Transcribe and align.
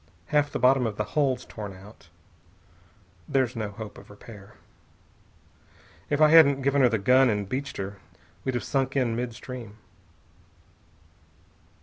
Half 0.29 0.51
the 0.51 0.57
bottom 0.57 0.87
of 0.87 0.97
the 0.97 1.03
hull's 1.13 1.45
torn 1.45 1.75
out. 1.75 2.09
There's 3.29 3.55
no 3.55 3.69
hope 3.69 3.99
of 3.99 4.09
repair. 4.09 4.55
If 6.09 6.19
I 6.19 6.29
hadn't 6.29 6.63
given 6.63 6.81
her 6.81 6.89
the 6.89 6.97
gun 6.97 7.29
and 7.29 7.47
beached 7.47 7.77
her, 7.77 7.99
we'd 8.43 8.55
have 8.55 8.63
sunk 8.63 8.95
in 8.95 9.15
mid 9.15 9.35
stream." 9.35 9.77